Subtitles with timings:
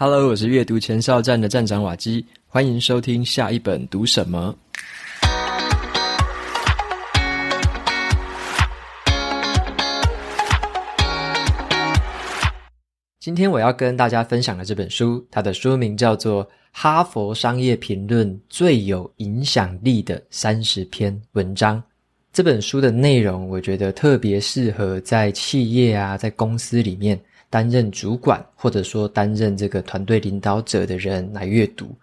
[0.00, 4.56] Hello，我是阅读前哨站的站长瓦基，欢迎收听下一本读什么。
[13.18, 21.76] 今天我要跟大家分享的这本书，它的书名叫做《哈佛商业评论最有影响力的三十篇文章》。
[22.32, 27.20] 这本书的内容，我觉得特别适合在企业啊，在公司里面。
[27.50, 31.94] 担任主管或者说担任这个团队领导者的人来阅读，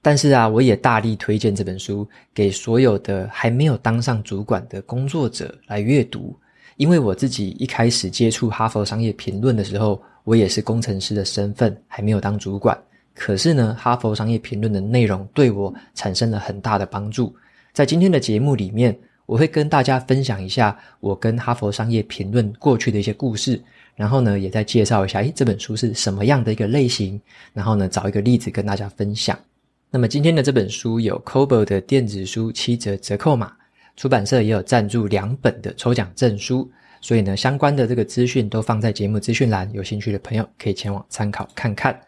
[0.00, 6.36] 但是啊，我也大力推荐这本书给所有的还没有当上主管的工作者来阅读，
[6.76, 12.76] 因为我自己一开始接触《哈佛商业评论》的时候，我也是工程师的身份，还没有当主管。
[13.14, 17.34] 可是呢，《哈佛商业评论》的内容对我产生了很大的帮助。
[17.72, 23.62] 在今天的节目里面，我会跟大家分享一下我跟《哈佛商业评论》过去的一些故事。
[23.94, 27.20] 然后呢，也再介绍一下，诶，这本书是什么样的一个类型？
[27.52, 29.38] 然后呢，找一个例子跟大家分享。
[29.90, 33.52] 那么今天的这本书有 Kobo 的电子书七折折扣码，
[33.94, 36.68] 出版社也有赞助两本的抽奖证书，
[37.02, 42.00] 所以呢，相关的这个资讯都放在节目资讯栏，有兴趣的朋友可以前往参考看看。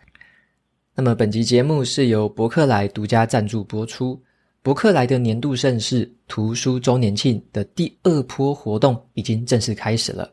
[0.95, 4.19] 那么本集节目是由博客来独家赞助播出，
[4.65, 10.27] 伯克莱的年度盛事图书周年庆的第二波活动已经正式开始了。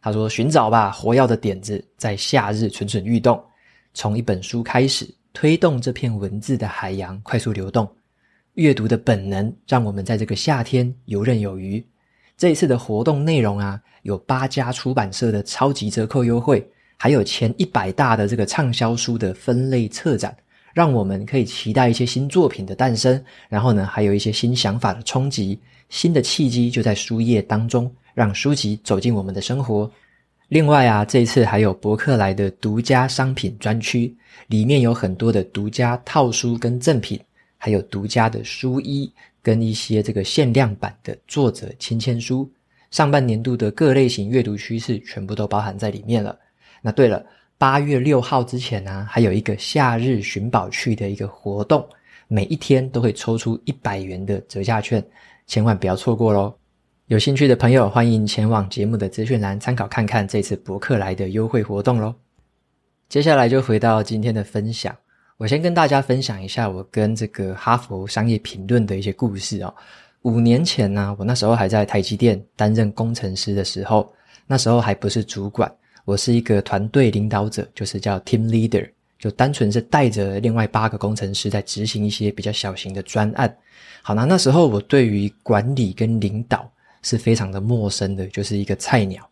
[0.00, 3.38] 他说：“寻找吧，活跃的点子，在夏日蠢蠢欲动。
[3.92, 7.86] 从一本书开始，推动这片文字的海洋快速流动。
[8.54, 11.86] 阅读的本能，让我们在这个夏天游刃有余。
[12.38, 20.34] 这一次的活动内容啊，有八家出版社的超级折扣优惠，还有前一百大的这个畅销书的分类策展，
[20.74, 23.24] 让我们可以期待一些新作品的诞生。
[23.48, 25.58] 然后呢，还有一些新想法的冲击，
[25.88, 29.90] 新的契机就在书页当中。”让书籍走进我们的生活。
[30.46, 37.20] 另外啊，这一次还有博客来的独家商品专区，里面有很多的独家套书跟赠品，
[37.58, 42.48] 还有独家的书衣跟一些这个限量版的作者亲签书。
[42.92, 46.38] 上半年度的各类型阅读趋势全部都包含在里面了。
[46.80, 47.26] 那对了，
[47.64, 51.82] 八月六号之前呢、啊，还有一个夏日寻宝趣的一个活动，
[52.28, 55.02] 每一天都会抽出一百元的折价券，
[55.46, 56.54] 千万不要错过喽。
[57.06, 62.14] 有兴趣的朋友，欢迎前往节目的资讯栏参考看看这次博客来的优惠活动喽。
[63.08, 64.94] 接下来就回到今天的分享，
[65.38, 69.74] 我先跟大家分享一下我跟这个哈佛商业评论的一些故事哦。
[70.20, 74.12] 五年前呢，我那时候还在台积电担任工程师的时候，
[74.46, 75.74] 那时候还不是主管，
[76.04, 78.86] 我是一个团队领导者，就是叫 team leader，
[79.18, 83.56] 就单纯是带着另外八个工程师在执行一些比较小型的专案。
[84.02, 86.70] 好，那那时候我对于管理跟领导
[87.02, 89.26] 是非常的陌生的，就是一个菜鸟，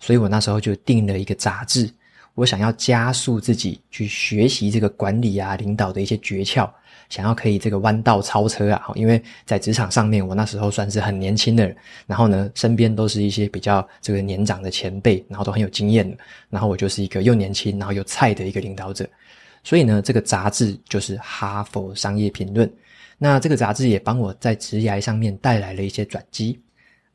[0.00, 1.88] 所以我那时候就订了一个杂志，
[2.36, 6.70] 我想要加速自己去学习这个管理啊、领导的一些诀窍，
[7.08, 11.74] 想要可以这个弯道超车啊，因为在职场上面，我那时候算是很年轻的，
[12.06, 16.16] 然后呢，身边都是一些比较这个年长的前辈，然后都很有经验的，
[16.50, 19.08] 然后我就是一个又年轻然后又菜的一个领导者，
[19.64, 22.68] 所以呢，这个杂志就是《哈佛商业评论》，
[23.16, 26.60] 那这个杂志也帮我在职涯上面带来了一些转机。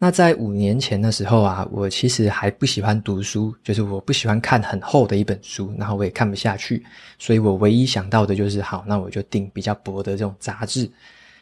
[0.04, 6.84] 那在五年前的时候啊，我其实还不喜欢读书，就是我不喜欢看很厚的一本书，然后我也看不下去，
[7.20, 10.90] 所以我唯一想到的就是，好，那我就订比较薄的这种杂志。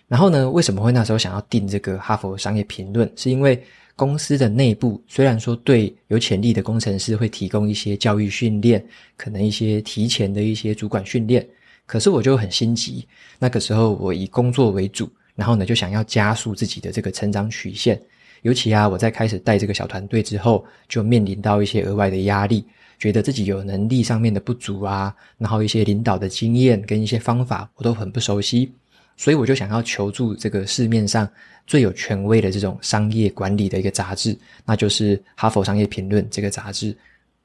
[0.09, 3.07] 然后呢，为什么会那时候想要订这个《哈佛商业评论》？
[3.15, 3.63] 是因为
[3.95, 11.47] 公司的内部虽然说对有潜力的工程师会提供一些教育训练，可能一些提前的一些主管训练，
[11.85, 13.07] 可是我就很心急。
[13.39, 17.97] 那个时候我以工作为主，然后呢就想要加速自己的这个成长曲线。
[18.41, 22.65] 尤其啊，我在开始带这个小团队之后，就面临到一些额外的压力，
[22.97, 28.71] 觉得自己有能力上面的不足啊，然后一些领导的经验跟一些方法我都很不熟悉，
[29.17, 31.27] 所以我就想要求助这个市面上
[31.67, 36.95] 最有权威的这种商业管理的一个杂志，那就是《哈佛商业评论》这个杂志。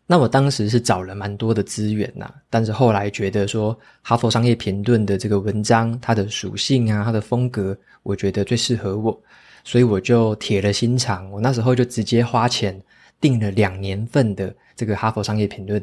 [0.07, 9.19] 那我当时是找了蛮多的资源呐，但是后来觉得说，《哈佛商业评论》的这个文章，它的属性啊，它的风格，我觉得最适合我。
[9.65, 12.79] 所以我就铁了心肠，我那时候就直接花钱
[13.21, 15.81] 订了两年份的这个《哈佛商业评论》，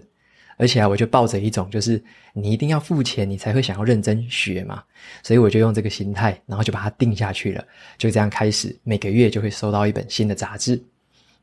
[0.57, 2.01] 而且啊，我就抱着一种就是
[2.33, 4.83] 你一定要付钱，你才会想要认真学嘛，
[5.23, 7.65] 所以我就用这个心态，然后就把它订下去了，
[7.97, 10.81] 就这样开始每个月就会收到一本新的杂志。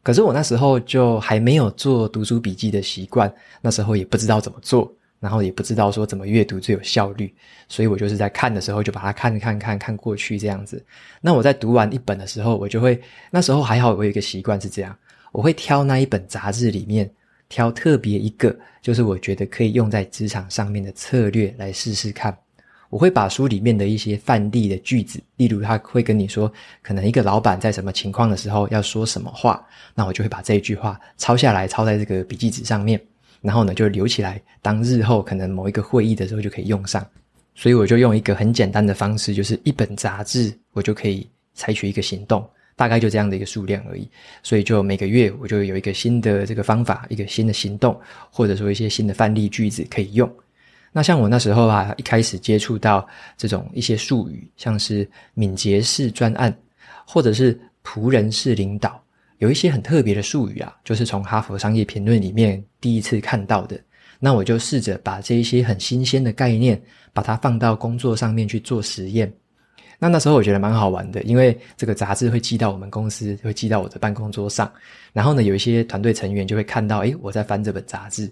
[0.02, 3.31] 可是我那时候就还没有做读书笔记的习惯，
[3.61, 4.91] 那时候也不知道怎么做。
[5.20, 7.35] 然后也不知道说怎么阅读最有效率，
[7.69, 10.85] 所以我就是在看的时候就把它看看看看过去这样子。
[11.20, 13.00] 那我在读完一本的时候，我就会
[13.31, 14.97] 那时候还好，我有一个习惯是这样，
[15.32, 17.11] 我会挑那一本杂志里面
[17.49, 22.37] 挑特别一个，就是我觉得可以用在职场上面的策略来试试看。
[22.91, 26.50] 我会把书里面的一些范例的句子，例如他会跟你说，
[26.81, 29.62] 可能一个老板在什么情况的时候要说什么话，
[29.94, 32.99] 那我就会把这一句话抄下来，抄在这个笔记纸上面，
[33.40, 37.06] 然后呢就留起来，当日后可能某一个会议的时候就可以用上。
[37.55, 44.08] 所以我就用一个很简单的方式，就是一本杂志，我就可以采取一个行动，大概就这样的一个数量而已。
[44.44, 48.00] 所以就每个月我就有一个新的这个方法，一个新的行动，
[48.31, 50.32] 或者说一些新的范例句子可以用。
[50.93, 53.06] 那像我那时候啊，一开始接触到
[53.37, 56.56] 这种一些术语，像是敏捷式专案，
[57.05, 59.02] 或者是仆人式领导，
[59.38, 63.79] 有一些很特别的术语啊，就是从哈佛商业评论里面第一次看到的。
[64.20, 66.81] 那我就试着把这一些很新鲜的概念，
[67.12, 69.32] 把它放到工作上面去做实验。
[70.00, 74.70] 那那时候我觉得蛮好玩的，因为这个杂志会寄到我们公司，会寄到我的办公桌上，
[75.12, 78.29] 然后呢，有一些团队成员就会看到，诶，我在翻这本杂志。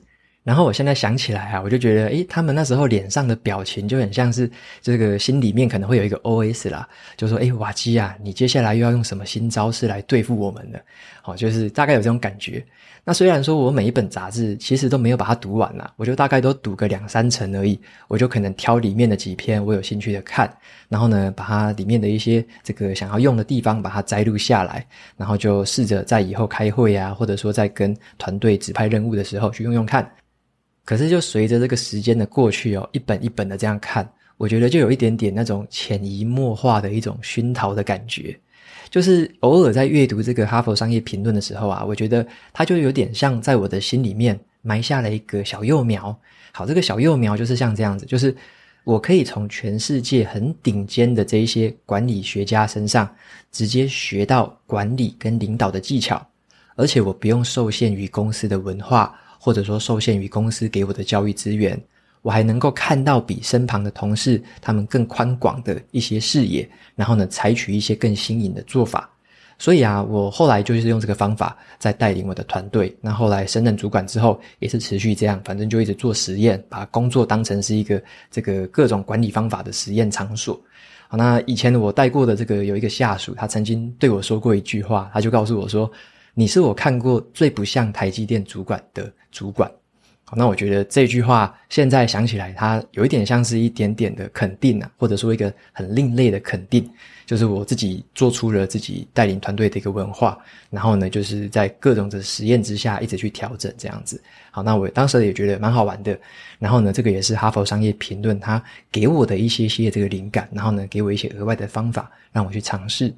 [0.47, 4.49] 然后我现在想起来啊，我就觉得，诶，他们那时候脸上的表情就很像是
[4.81, 10.79] 这个心里面可能会有一个 OS 啦，就说，诶，瓦基啊，你接下来又要用什么新招式来对付我们呢？
[11.21, 12.65] 好，就是大概有这种感觉。
[13.03, 17.77] 那虽然说我每一本杂志其实都没有把它读完啦，我就大概都读个两三层而已，
[18.07, 20.49] 我就可能挑里面的几篇我有兴趣的看，
[20.89, 30.09] 然后呢，把它里面的一些这个想要用的地方把它摘录下来，然后就试着在以后开会啊，或者说在跟团队指派任务的时候去用用看。
[30.87, 38.39] 可是，就随着这个时间的过去哦，一本一本的这样看，我觉得就有一点点那种潜移默化的一种熏陶的感觉。
[38.89, 46.17] 就是偶尔在阅读这个《哈佛商业评论》的时候啊，我觉得它就有点像在我的心里面埋下了一个小幼苗。
[46.53, 48.33] 好，这个小幼苗就是像这样子，就是
[48.85, 53.13] 我可以从全世界很顶尖的这一些管理学家身上
[53.51, 56.25] 直接学到管理跟领导的技巧，
[56.77, 59.13] 而且我不用受限于公司的文化。
[59.47, 61.81] 或者说受限于公司给我的教育资源，
[62.23, 69.09] 我还能够看到比身旁的同事他们更宽广的一些视野，然后呢，采取一些更新颖的做法。
[69.57, 72.93] 所以啊，我后来就是用这个方法在带领我的团队。
[73.01, 78.03] 那后来升任主管之后，也是持续这样，反正就一直做实验，把工作当成是一个
[78.33, 80.61] 这个各种管理方法的实验场所。
[81.07, 85.89] 好，那以前我带过的这个有一个下属，他曾经对我说过一句话，他就告诉我说。
[86.39, 89.71] 你是我看过最不像台积电主管的主管。
[90.27, 96.87] 好，那我觉得这句话现在想起来，它有一点像是一点点的肯定啊，或者说一个很另类的肯定，
[97.25, 100.37] 就是我自己做出了自己带领团队的一个文化，
[100.69, 104.23] 然后呢，就是在各种的实验之下一直去调整这样子。
[104.51, 106.19] 好，那我当时也觉得蛮好玩的。
[106.59, 108.63] 然后呢，这个也是哈佛商业评论它
[108.93, 113.15] 给我的一些些这个灵感，然后呢，给我一些额外的方法让我去尝试。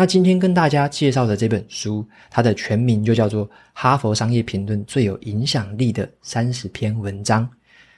[0.00, 7.44] 那今天跟大家介绍的这本书，它的全名就叫做《哈佛商业评论最有影响力的三十篇文章》。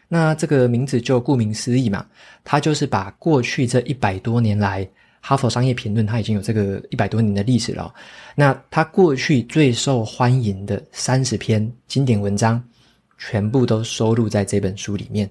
[0.09, 2.05] 那这个名字就顾名思义嘛，
[2.43, 4.85] 它就是把过去这一百多年来，
[5.21, 7.95] 哈佛商业评论它已经有这个一百多年的历史了。
[8.35, 12.61] 那它过去最受欢迎的三十篇经典文章，
[13.17, 15.31] 全部都收录在这本书里面。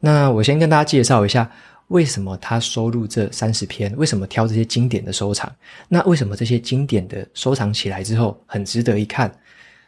[0.00, 1.48] 那我先跟大家介绍一下。
[1.88, 3.94] 为什么他收录这三十篇？
[3.96, 5.52] 为什么挑这些经典的收藏？
[5.88, 9.30] 那为什么这些经典的收藏起来之后很值得一看？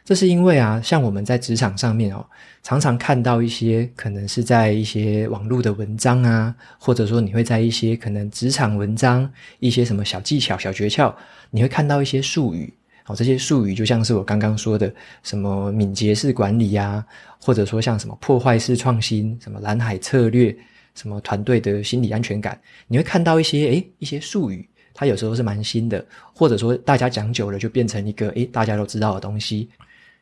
[0.03, 2.23] 这是因为啊，像我们在职场上面哦，
[2.61, 9.27] 常常看到一些可能是在一些网络的文章啊，或者说你会在一些可能职场文章、
[9.59, 11.11] 一些什么小技巧、小诀窍，
[11.49, 12.71] 你会看到一些术语。
[13.01, 14.93] 好，这些术语就像是我刚刚说的
[15.23, 17.03] 什么敏捷式管理啊，
[17.41, 20.55] 或者说像什么破坏式创新、什么蓝海策略。
[20.95, 29.69] 什么团队的心理安全感，你会看到一些诶一些术语，它有时候是蛮新的，或者说大家讲久了就变成一个诶大家都知道的东西。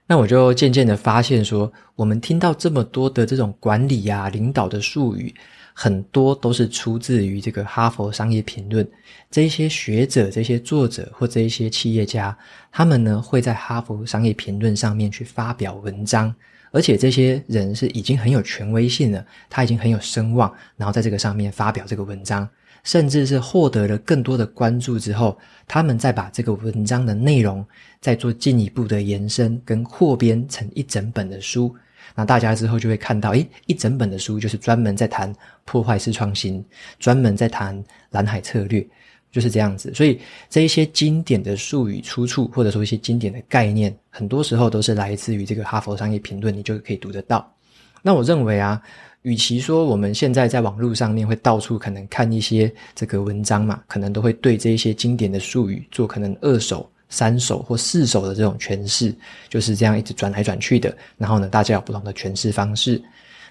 [0.06, 5.34] 那我就渐渐的发现说，我们听到这么多的这种管理呀、领导的术语，
[5.74, 8.86] 很多都是出自于这个哈佛商业评论。
[9.32, 12.38] 这些学者、这些作者或这一些企业家，
[12.70, 16.36] 他们呢会在哈佛商业评论上面去发表文章。
[16.74, 22.50] 而且这些人是已经很有权威性了，他已经很有声望，然后在这个上面发表这个文章，
[22.84, 25.38] 甚至是获得了更多的关注之后，
[25.68, 27.64] 他们再把这个文章的内容
[28.02, 31.76] 再做进一步的延伸跟扩编成一整本的书，
[32.16, 35.32] 那大家之后就会看到，诶，一整本的书就是专门在谈
[35.66, 36.66] 破坏式创新，
[36.98, 38.84] 专门在谈蓝海策略。
[39.34, 47.52] 就是这样子，所以这一些经典的术语出处，或者说一些经典的概念，很多时候都是来自于这个《哈佛商业评论》，你就可以读得到。
[48.04, 48.80] 那我认为啊，
[49.24, 59.16] 与其说我们现在在网络上面会到处可能看一些这个文章嘛，可能都会对这一些经典的术语做可能二手三手或四手的这种诠释，
[59.50, 60.96] 就是这样一直转来转去的。
[61.18, 63.02] 然后呢，大家有不同的诠释方式。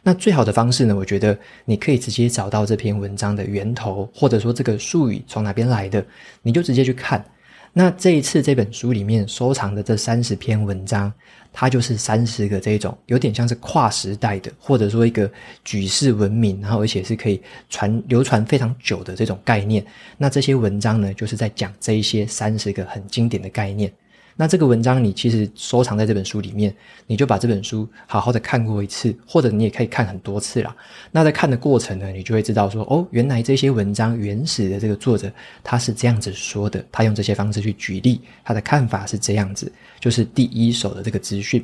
[0.02, 6.04] 那最好的方式呢，我觉得你可以直接找到这篇文章的源头，或者说这个术语从哪边来的，
[6.42, 7.25] 你就直接去看。
[7.73, 11.11] 那这一次这本书里面收藏的这三十篇文章，
[11.52, 15.30] 它就是三十个这种有点像是跨时代的，或者说一个
[15.64, 17.40] 举世闻名，然后而且是可以
[17.71, 19.82] 传流传非常久的这种概念。
[20.18, 23.90] 那这些文章呢，就是在讲这一些三十个很经典的概念。
[24.34, 26.74] 那这个文章你其实收藏在这本书里面，
[27.06, 30.74] 你就把这本书好好的看过一次，或者你也可以看很多次啦。
[31.10, 35.30] 那在看的过程呢，你就会知道说，哦，原来这些文章原始的这个作者
[35.62, 39.70] 他是这样子说的，他用这些方式去举例，他的看法是这样子，
[40.00, 41.62] 就是第一手的这个资讯。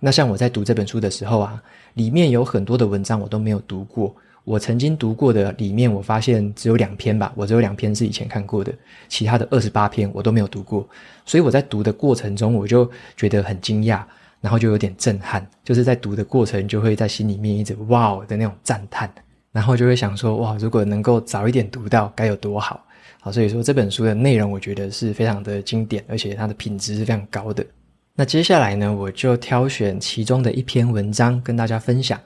[0.00, 1.62] 那像我在读这本书的时候啊，
[1.94, 4.14] 里面有很多的文章我都没有读过。
[4.46, 8.72] 我曾经读过的里面，我发现只有两篇吧，我只有两篇是以前看过的，
[9.08, 10.88] 其他的二十八篇我都没有读过。
[11.24, 14.04] 所以我在读的过程中，我就觉得很惊讶，
[14.40, 19.12] 然后就有点震撼，就是在读的过程就会在心里面一直哇的那种赞叹，
[19.50, 22.86] 然后就会想说哇，如果能够早一点读到该有多好。
[23.20, 27.66] 好，所以说这本书的内容我觉得是非常的经典，而且它的品质是非常高的。
[28.14, 32.16] 那接下来呢，我就挑选其中的一篇文章跟大家分享。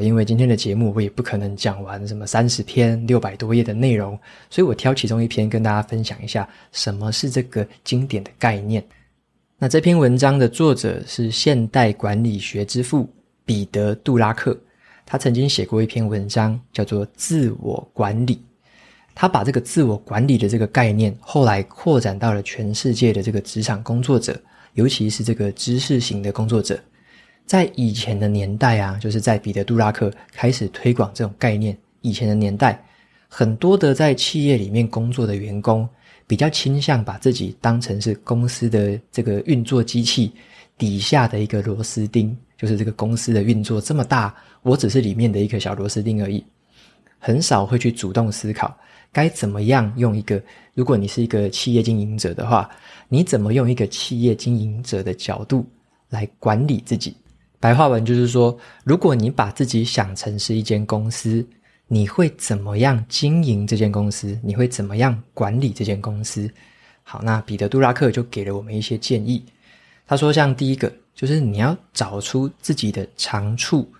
[0.00, 4.18] 因为今天的节目我也不可能讲完什么三十篇六百多页的内容，
[4.50, 8.84] 所以我挑其中一篇跟大家分享一下什么是这个经典的概念。
[9.58, 13.08] 那这篇文章的作者是现代管理学之父
[13.44, 14.54] 彼得·杜拉克，
[15.06, 18.34] 他曾经写过一篇文章叫做《自我管理》，
[19.14, 24.38] 他把这个自我管理的这个概念后来扩展到了全世界的这个职场工作者，
[24.74, 26.78] 尤其是这个知识型的工作者。
[27.46, 31.76] 在以前的年代啊，就是在彼得·杜拉克开始推广这种概念。
[32.00, 32.84] 以前的年代，
[33.28, 35.88] 很多的在企业里面工作的员工，
[36.26, 40.32] 比较倾向把自己当成是公司的这个运作机器
[40.76, 46.44] 底下的一个螺丝钉，就是这个公司的运作这么大，我只是里面的一个小螺丝钉而已。
[47.18, 48.76] 很少会去主动思考，
[49.12, 50.42] 该怎么样用一个，
[50.74, 52.68] 如果你是一个企业经营者的话，
[53.08, 55.64] 你怎么用一个企业经营者的角度
[56.08, 57.16] 来管理自己？
[57.66, 61.44] 白话文就是说，如果你把自己想成是一间公司，
[61.88, 64.38] 你会怎么样经营这间公司？
[64.40, 66.48] 你会怎么样管理这间公司？
[67.02, 69.44] 好，那彼得·杜拉克就给了我们一些建议。
[70.06, 73.92] 他说，像第一个，就是你要找出自己的长处，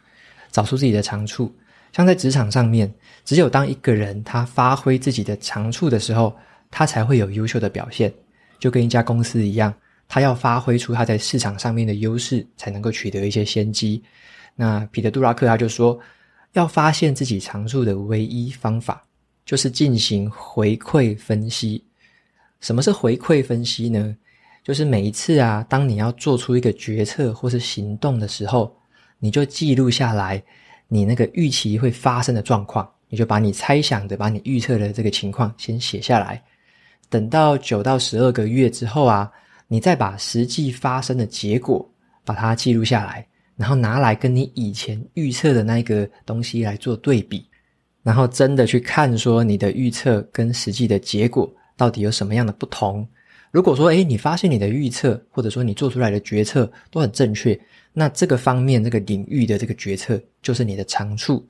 [0.53, 1.53] 找出自己的长处。
[1.93, 2.89] 像在职场上面，
[3.25, 6.33] 只有当一个人他发挥自己的长处的时候，
[6.71, 8.15] 他才会有优秀的表现，
[8.61, 9.75] 就跟一家公司一样。
[10.09, 14.03] 他要发挥出他在市场上面的优势，才能够取得一些先机。
[14.55, 15.99] 那彼得·杜拉克他就说，
[16.53, 19.03] 要发现自己长处的唯一方法，
[19.45, 21.85] 就是进行回馈分析。
[22.61, 24.17] 什么是回馈分析呢？
[24.63, 28.75] 就是每一次啊，当你要做出一个决策或是行动的时候，
[29.19, 30.43] 你就记录下来
[30.89, 36.43] 你那个预期会发生的状况，你就把你猜想的、把你预测的这个情况先写下来。
[37.11, 39.31] 等到九到十二个月之后啊。
[39.69, 41.89] 你再把实际发生的结果
[42.25, 47.45] 把它记录下来，然后拿来跟你以前预测的那个东西来做对比，
[48.03, 53.07] 然后真的去看说你的预测跟实际的结果到底有什么样的不同。
[53.51, 57.59] 如果说，诶，你发现你的预测或者说你做出来的决策都很正确，
[57.93, 61.45] 那这个方面这个领域的这个决策就是你的长处。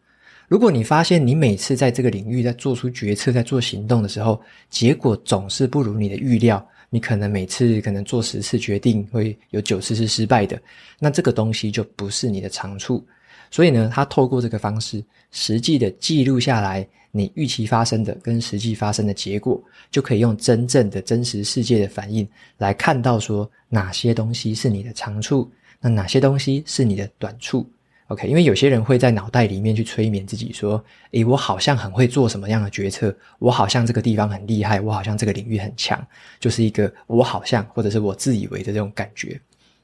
[0.46, 6.64] 如果你发现你每次在这个领域在做出决策、在做行动的时候，结果总是不如你的预料。
[6.96, 10.58] 你可能每次可能做十次决定会有九次是失败的，
[10.98, 13.06] 那这个东西就不是你的长处。
[13.50, 22.26] 所以呢，他透过这个方式，实际的记录下来你预期发生的跟实际发生的结果，就可以用真正的真实世界的反应
[22.56, 27.70] 来看到说哪些东西是你的长处，那哪些东西是你的短处。
[28.08, 36.06] OK，因为有些人会在脑袋里面去催眠自己说：“诶，我好像很会做什么样的决策，我好像这个地方很厉害，我好像这个领域很强，
[36.38, 39.40] 就是一个我好像或者是我自以为的这种感觉。”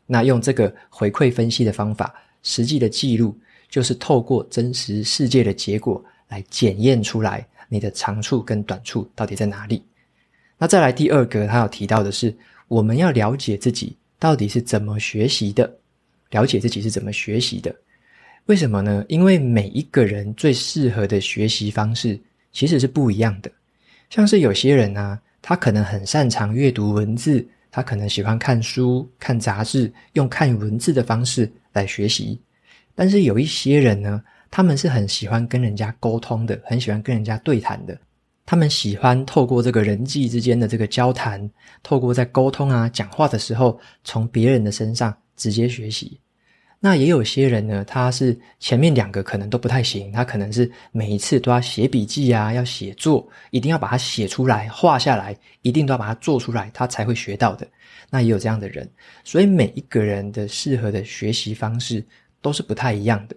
[0.06, 2.14] 那用这个回馈分析的方法，
[2.44, 3.36] 实际的记录，
[3.68, 9.82] 就是透过真实世界的结果来检验出来你的长处跟短处到底在哪里。
[10.58, 12.32] 那再来第二个，他有提到的是，
[12.68, 15.68] 我们要了解自己到底是怎么学习的，
[16.30, 17.74] 了解自己是怎么学习的。
[18.46, 19.04] 为什么呢？
[19.08, 22.18] 因为每一个人最适合的学习方式
[22.52, 23.50] 其实是不一样的。
[24.10, 32.38] 像是有些人啊，他可能很擅长阅读文字，他可能喜欢看书、看杂志，用看文字的方式来学习。
[32.94, 37.96] 但是有一些人呢，他们是很喜欢跟人家沟通的，很喜欢跟人家对谈的。
[38.44, 41.48] 他们喜欢透过这个人际之间的这个交谈，
[41.82, 46.18] 透过在沟通啊、讲话的时候，从别人的身上直接学习。
[46.84, 57.64] 那也有些人呢，他是前面两个可能都不太行，他可能是每一次都要写笔记啊，要写作，一定要把它写出来、画下来，一定都要把它做出来，他才会学到的。
[58.10, 58.90] 那也有这样的人，
[59.22, 62.04] 所以每一个人的适合的学习方式
[62.40, 63.36] 都是不太一样的。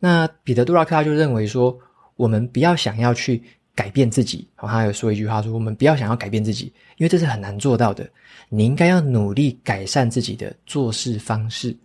[0.00, 1.78] 那彼得·杜拉克他就认为说，
[2.16, 3.40] 我们不要想要去
[3.72, 4.48] 改变自己。
[4.56, 6.66] 好，他有说一句话说，我们不要想要改变自己，
[6.96, 8.10] 因为这是很难做到的。
[8.48, 11.76] 你应该要努力改善自己的做事方式。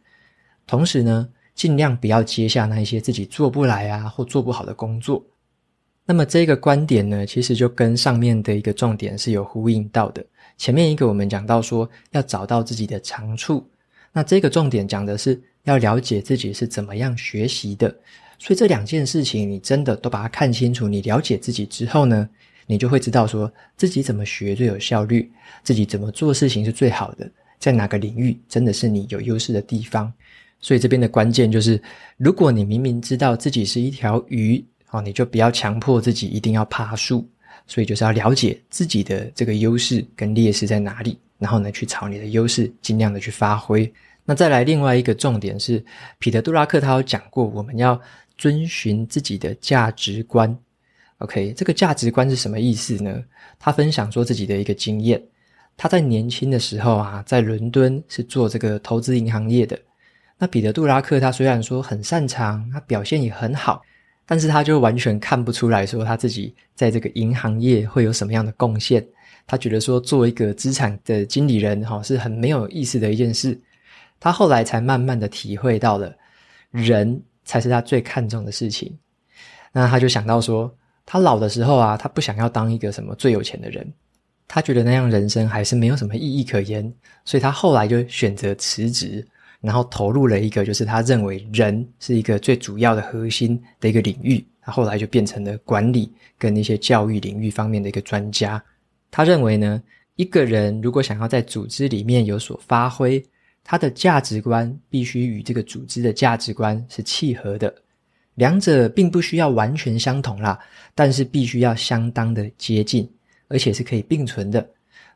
[0.67, 5.23] 同时呢，尽量不要接下那一些自己做不来啊或做不好的工作。
[6.05, 10.23] 那么这个观点呢，其实就跟上面的一个重点是有呼应到的。
[10.57, 13.67] 前面一个我们讲到说要找到自己的长处，
[14.13, 17.93] 那这个重点讲的是要了解自己是怎么样学习的。
[18.37, 22.29] 所以这两件事情你真的都把它看清楚，你了解自己之后呢，
[22.67, 25.31] 你就会知道说自己怎么学最有效率，
[25.63, 30.13] 自己怎么做事情是最好的，在哪个领域真的是你有优势的地方。
[30.59, 31.81] 所以这边的关键就是，
[32.17, 37.27] 如果你明明知道自己是一条鱼，哦，你就不要强迫自己一定要爬树。
[37.67, 43.91] 所以就是要了解自己的这个优势跟劣势在哪里，然后呢，去朝你的优势尽量的去发挥。
[44.23, 45.83] 那再来另外一个重点是，
[46.19, 47.99] 彼得·杜拉克他有讲过，我们要
[48.37, 50.55] 遵循自己的价值观。
[51.17, 53.23] OK，这个价值观是什么意思呢？
[53.57, 55.19] 他分享说自己的一个经验，
[55.75, 59.79] 他在年轻的时候啊，在伦敦是做这个投资银行业的。
[60.37, 63.81] 那彼得·杜拉克他虽然说很擅长，他表现也很好，
[64.25, 69.05] 但是他就完全看不出来说他自己在这个银行业会有什么样的贡献。
[69.47, 73.57] 他觉得说做一个资产的经理人哈是很没有意思的一件事。
[74.19, 76.13] 他后来才慢慢的体会到了，
[76.71, 78.93] 人才是他最看重的事情。
[79.71, 80.73] 那他就想到说，
[81.05, 83.87] 他老的时候啊，他不想要当一个什么最有钱的人，
[84.47, 86.91] 他觉得那样人生还是没有什么意义可言，
[87.23, 89.25] 所以他后来就选择辞职。
[89.65, 94.45] 然后投入了一个，就是他认为人是一个最主要的核心的一个领域。
[94.61, 98.63] 他后来就变成了管理跟一些教育领域方面的一个专家。
[99.11, 99.81] 他认为呢，
[100.15, 103.23] 一个人如果想要在组织里面有所发挥，
[103.63, 107.73] 他的价值观必须与这个组织的价值观是契合的。
[108.35, 110.59] 两者并不需要完全相同啦，
[110.93, 113.09] 但是必须要相当的接近，
[113.47, 114.67] 而且是可以并存的。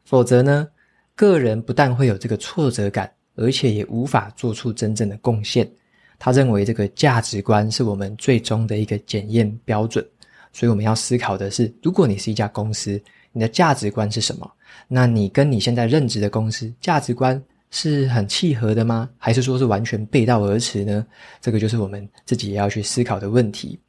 [0.06, 0.68] 否则呢，
[1.16, 3.12] 个人不但会有这个挫折感。
[3.40, 5.70] 而且也无法做出真正的贡献。
[6.20, 10.06] 他认为这个价值观是我们最终的一个检验标准，
[10.52, 14.52] 所以我们要思考的是：如果你是一家公司，你的价值观是什么？
[14.88, 19.10] 那你跟你现在任职的公司价值观是很契合的吗？
[19.18, 21.06] 还是说是完全背道而驰呢？
[21.40, 23.80] 这个就是我们自己也要去思考的问题。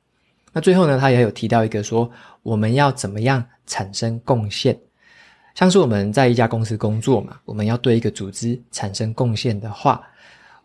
[0.53, 2.09] 那最后呢，他也有提到一个说，
[2.43, 4.79] 我们要怎么样产生贡献？
[5.55, 10.01] 像是我们在一家公司工作嘛，我们要对一个组织产生贡献的话，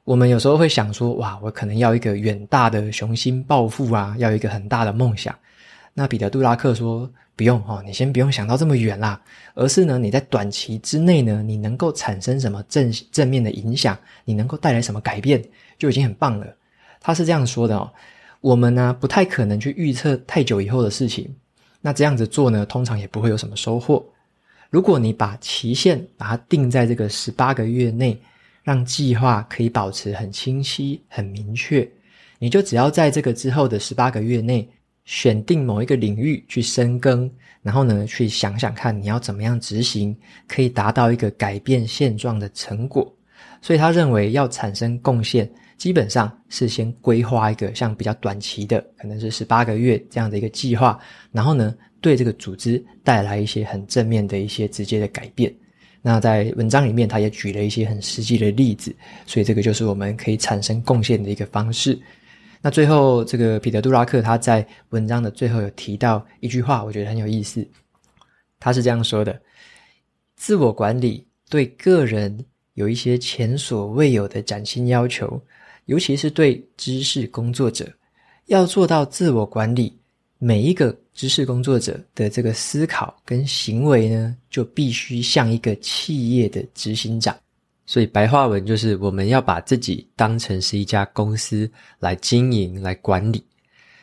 [0.03, 5.35] 我们有时候会想说，哇，我可能要一个远大的雄心抱负啊，要一个很大的梦想。
[5.93, 9.19] 那彼得·杜拉克说，不用哦，你先不用想到这么远啦，
[9.55, 15.43] 而是呢，你在短期之内呢，你能够产生什么正正面的影响，你能够带来什么改变，
[15.77, 16.47] 就已经很棒了。
[17.01, 17.91] 他是这样说的哦，
[18.41, 21.33] 我们呢，不太可能去预测太久以后的事情，
[21.81, 24.05] 那这样子做呢，通常也不会有什么收获。
[24.75, 28.19] 如果你把期限把它定在这个十八个月内，
[28.61, 31.89] 让计划可以保持很清晰、很明确，
[32.39, 34.67] 你就只要在这个之后的十八个月内，
[35.05, 40.13] 选定某一个领域去深耕，然后呢，去想想看你要怎么样执行，
[40.45, 43.09] 可以达到一个改变现状的成果。
[43.61, 50.99] 所以他认为要产生贡献，基本上是先规划一个像比较短期的，可能是十八个月这样的一个计划，
[51.31, 55.53] 然后呢，对这个组织带来一些很正面的一些直接的改变。
[56.01, 61.99] 那在文章里面，他也举了一些很实际的例子，所以这个就是我们可以产生贡献的一个方式。
[62.61, 67.67] 那最后，这个彼得·杜拉克他在文章的最后有提到一句话，我觉得很有意思。
[68.59, 69.39] 他是这样说的
[70.37, 75.39] ：“自我管理对个人有一些前所未有的崭新要求。”
[75.85, 77.87] 尤其是对知识工作者，
[78.47, 79.97] 要做到自我管理，
[80.37, 87.35] 每一个知识工作者的这个思考跟行为呢，就必须像一个企业的执行长。
[87.85, 91.69] 所以白话文就是，我们要把自己当成是一家公司
[91.99, 93.45] 来经营、来管理。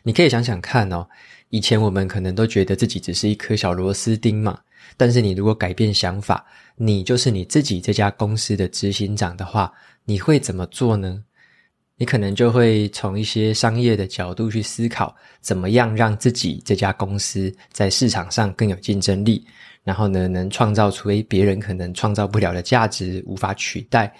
[0.04, 1.04] 你可以想想看哦，
[1.50, 4.56] 以前我们可能都觉得自己只是一颗小螺丝钉嘛，
[4.96, 9.72] 但是你如果改变想法，你就是你自己这家公司的执行长的话，
[10.04, 11.20] 你会怎么做呢？
[12.02, 19.46] 你可能就会从一些商业的角度去思考，怎么样让自己这家公司在市场上更有竞争力，
[19.84, 24.12] 然后呢，能创造出诶别人可能创造不了的价值，无法取代。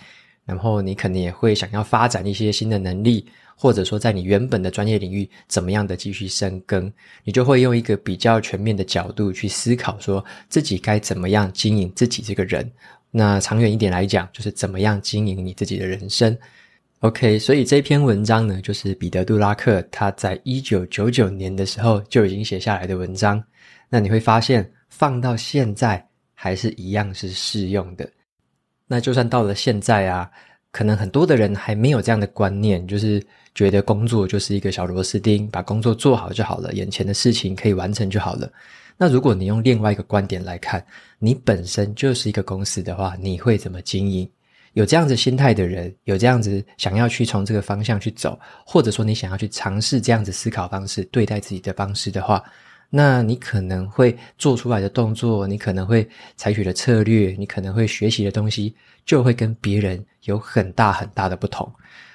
[0.45, 6.89] 然后你可能也会想要发展一些新的能力，或者说在你原本的专业领域怎么样的继续深耕，
[7.25, 12.71] 你就会用一个比较全面的角度去思考，说自己该怎么样经营自己这个人。
[13.11, 16.39] 那长远一点来讲，就是怎么样经营你自己的人生。
[17.03, 23.43] OK，所以这篇文章呢，就是彼得·杜拉克他在一九九九年的时候就已经写下来的文章。
[23.89, 28.09] 那你会发现，放到现在还是一样是适用的。
[28.87, 30.31] 那就算到了现在啊，
[30.71, 33.21] 可能很多的人还没有这样的观念，就是
[33.53, 38.49] 觉得工作就是一个小螺丝钉，把工作做好就好了，眼前的事情可以完成就好了。
[38.97, 40.81] 那如果你用另外一个观点来看，
[41.19, 44.31] 你本身就是一个公司的话，你会怎么经营？
[44.75, 52.43] 有这样子心态的人，有这样子想要去从这个方向去走，或者说你想要去尝试这样子思考方式对待自己的方式的话，
[52.89, 61.71] 那你可能会做出来的动作，你可能会采取的策略，你可能会学习的东西，就会跟别人有很大很大的不同。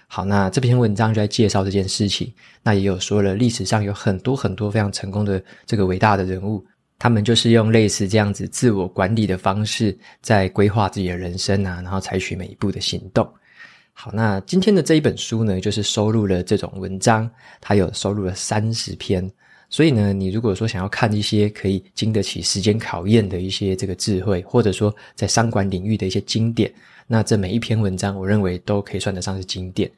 [0.07, 6.65] 好，那这篇文章就在介绍这件事情，那也有说了历史上有很多很多非常成功的这个伟大的人物。
[6.99, 13.27] 他们就是用类似这样子自我管理的方式，在规划自己的人生啊，然后采取每一步的行动。
[13.93, 17.29] 好，那今天的这一本书呢，就是收录了这种文章，
[17.59, 19.29] 它有收录了三十篇。
[19.69, 26.71] 所以呢，你如果说想要看一些可以经得起时间考验的一些这个智慧，或者说在商管领域的一些经典，
[27.05, 29.91] 那这每一篇文章，我认为都可以算得上是经典。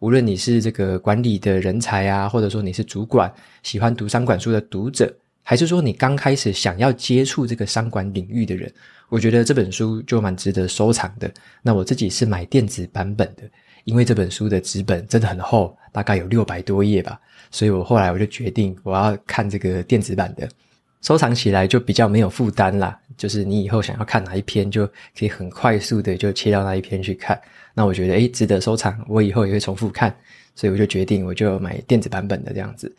[0.00, 5.14] 无论你是这个管理的人才啊，或者说你是主管，喜欢读商管书的读者。
[5.42, 8.72] 还是说你刚开始想要接触这个商管领域的人，
[9.08, 11.30] 我觉得这本书就蛮值得收藏的。
[11.62, 13.42] 那我自己是买电子版本的，
[13.84, 20.48] 因为这本书的纸本真的很厚，大概有六百多页吧，所以我后来我就决定我要看这个电子版的，
[21.02, 22.98] 收藏起来就比较没有负担啦。
[23.16, 27.38] 就是你以后想要看哪一篇，就可以很快速的就切到那一篇去看。
[27.74, 30.14] 那我觉得诶，值得收藏，我以后也会重复看，
[30.54, 32.94] 所以我就决定我就买电子版本的这样子。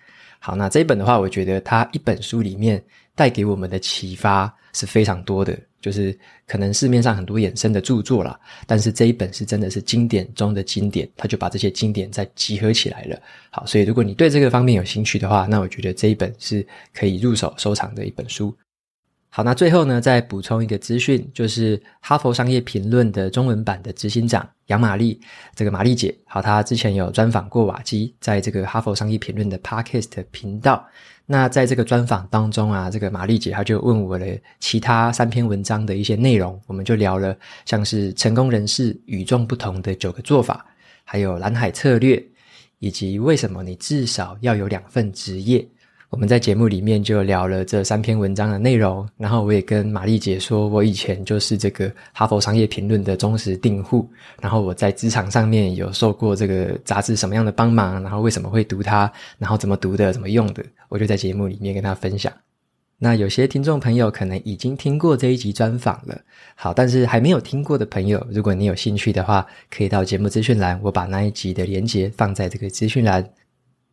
[0.45, 2.83] 好，那这一本的话，我觉得它一本书里面
[3.15, 6.13] 带给我们的启发是非常多的，就是
[6.45, 13.17] 可能市面上很多衍生的著作啦，但是这一本是真的是经典中的经典，它就把这些经典再集合起来了。
[13.51, 18.53] 好，所以如果你对这个方面有兴趣的话，那我觉得这一本是可以入手收藏的一本书。
[19.35, 25.19] 好，那最后呢，再补充一个资讯，就是《哈佛商业评论》的中文版的执行长杨玛丽，
[25.55, 30.85] 这个玛丽姐，好，她之前有专访过瓦基，在这个《哈佛商业评论》的 Podcast 频道。
[31.25, 34.27] 那在这个专访当中啊，这个玛丽姐她就问我了
[34.59, 40.63] 其他三篇文章的一些内容，我们就聊了像是成功人士与众不同的九个做法，
[41.03, 42.23] 还有蓝海策略，
[42.77, 45.67] 以及为什么你至少要有两份职业。
[46.13, 54.07] 我们在节目里面就聊了这三篇文章的内容，然后我也跟玛丽姐说，我以前就是这个哈佛商业评论的忠实订户，
[54.39, 62.31] 然后我在职场上面有受过这个杂志什么样的帮忙，然后为什么会读它，然后怎么读的，怎么用的，我就在节目里面跟她分享。
[62.99, 66.15] 那有些听众朋友可能已经听过这一集专访了，
[66.53, 73.27] 好，但是还没有听过的朋友，如果你有兴趣的话，可以到节目资讯栏，我把那一集的连接放在这个资讯栏。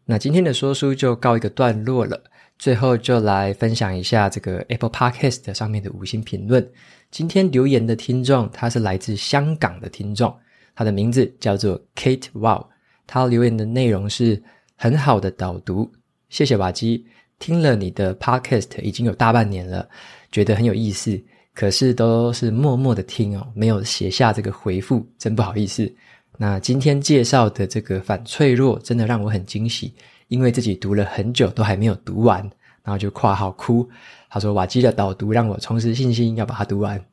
[0.04, 2.20] 那今天的说书就告一个段落了，
[2.58, 6.68] 最后就来分享一下这个 Apple Podcast 上面的五星评论。
[7.10, 10.34] 今天留言的听众，他是来自香港的听众，
[10.74, 12.66] 他的名字叫做 Kate Wow，
[13.06, 14.42] 他留言的内容是
[14.76, 15.90] 很好的导读，
[16.28, 17.06] 谢谢瓦基，
[17.38, 19.88] 听了你的 Podcast 已经有大半年了，
[20.32, 21.20] 觉得很有意思，
[21.54, 25.92] 可是都是默默的听哦，没有写下这个回复，真不好意思。
[26.38, 29.92] 那今天介绍的这个反脆弱，真的让我很惊喜，
[30.28, 32.40] 因为自己读了很久都还没有读完，
[32.82, 33.88] 然后就括号哭。
[34.30, 37.04] 他说瓦基的导读让我重拾信心，要把它读完。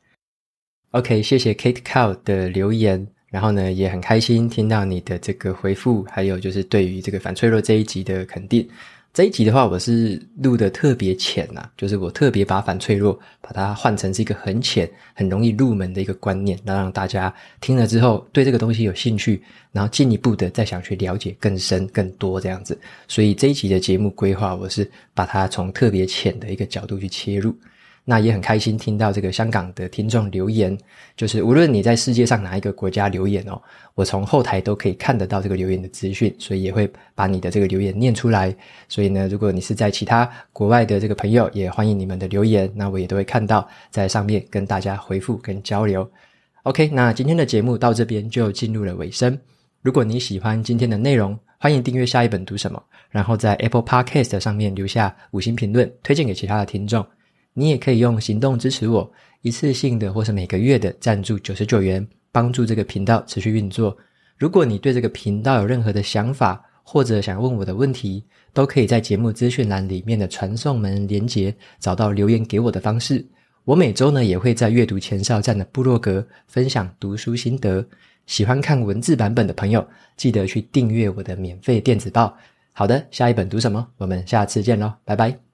[0.91, 8.67] OK，谢谢 Kate Cow 的留言，然后呢也很开心听到你的这个回复，还有就是对于这个反脆弱这一集的肯定。
[9.17, 22.79] 这一集的话，我是录得特别浅呐，就是我特别把反脆弱把它换成是一个很浅、很容易入门的一个观念，那让大家听了之后对这个东西有兴趣，然后进一步的再想去了解更深、更多这样子。
[23.07, 27.55] 所以这一集的节目规划，我是把它从特别浅的一个角度去切入。
[28.09, 30.77] 那也很开心听到这个香港的听众留言，
[31.17, 33.61] 就是无论你在世界上哪一个国家留言哦，
[33.95, 38.55] 我从后台都可以看得到这个留言的资讯，所以也会把你的这个留言念出来。
[38.87, 46.09] 所以呢，如果你是在其他国外的这个朋友，也欢迎你们的留言，那我也都会看到在上面跟大家回复跟交流。
[46.63, 49.37] OK，那今天的节目到这边就进入了尾声。
[49.81, 57.05] 如果你喜欢今天的内容，欢迎订阅下一本读什么，然后在 Apple Podcast 上面留下五星评论，推荐给其他的听众。
[57.59, 63.97] 你也可以用行动支持我，一次性的或是每个月的赞助九十九元，帮助这个频道持续运作。
[64.37, 73.25] 如果你对这个频道有任何的想法，或者想问我的问题，都可以在节目资讯栏里面的传送门连接找到留言给我的方式。
[73.65, 77.83] 我每周呢也会在阅读前哨站的部落格分享读书心得。
[78.27, 79.83] 喜欢看文字版本的朋友，
[80.15, 82.37] 记得去订阅我的免费电子报。
[82.71, 83.87] 好的，下一本读什么？
[83.97, 85.46] 我们下次见喽，拜拜。